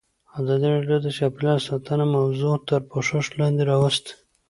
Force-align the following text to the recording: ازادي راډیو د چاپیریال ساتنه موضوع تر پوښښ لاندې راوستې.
ازادي 0.39 0.67
راډیو 0.75 0.97
د 1.03 1.07
چاپیریال 1.17 1.59
ساتنه 1.67 2.05
موضوع 2.17 2.55
تر 2.69 2.79
پوښښ 2.91 3.25
لاندې 3.39 3.63
راوستې. 3.71 4.13